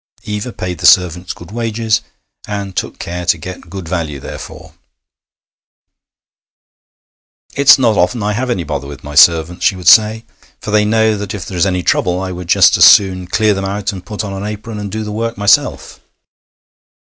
Eva 0.23 0.51
paid 0.51 0.79
the 0.79 0.87
servants 0.87 1.31
good 1.31 1.51
wages, 1.51 2.01
and 2.47 2.75
took 2.75 2.97
care 2.97 3.23
to 3.23 3.37
get 3.37 3.69
good 3.69 3.87
value 3.87 4.19
therefor. 4.19 4.73
'It's 7.53 7.77
not 7.77 7.95
often 7.95 8.23
I 8.23 8.33
have 8.33 8.49
any 8.49 8.63
bother 8.63 8.87
with 8.87 9.03
my 9.03 9.13
servants,' 9.13 9.63
she 9.63 9.75
would 9.75 9.87
say, 9.87 10.25
'for 10.59 10.71
they 10.71 10.85
know 10.85 11.15
that 11.17 11.35
if 11.35 11.45
there 11.45 11.55
is 11.55 11.67
any 11.67 11.83
trouble 11.83 12.19
I 12.19 12.31
would 12.31 12.47
just 12.47 12.77
as 12.77 12.85
soon 12.85 13.27
clear 13.27 13.53
them 13.53 13.63
out 13.65 13.93
and 13.93 14.03
put 14.03 14.23
on 14.23 14.33
an 14.33 14.43
apron 14.43 14.79
and 14.79 14.91
do 14.91 15.03
the 15.03 15.11
work 15.11 15.37
myself.' 15.37 15.99